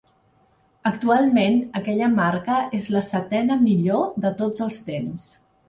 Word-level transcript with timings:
Actualment, 0.89 1.57
aquella 1.81 2.09
marca 2.15 2.57
és 2.79 2.89
la 2.97 3.03
setena 3.11 3.61
millor 3.69 4.11
de 4.27 4.35
tots 4.43 4.67
els 4.71 4.85
temps. 4.93 5.33